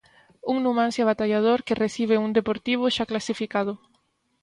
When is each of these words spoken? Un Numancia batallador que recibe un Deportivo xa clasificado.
Un 0.51 0.57
Numancia 0.65 1.05
batallador 1.11 1.59
que 1.67 1.79
recibe 1.83 2.21
un 2.25 2.31
Deportivo 2.37 2.85
xa 2.95 3.03
clasificado. 3.11 3.73